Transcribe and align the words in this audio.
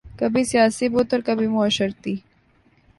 کبھی 0.19 0.43
سیاسی 0.43 0.89
بت 0.89 1.13
اور 1.13 1.21
کبھی 1.21 1.47
معاشرتی 1.47 2.15